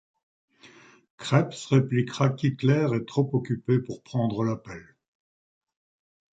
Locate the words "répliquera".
1.69-2.31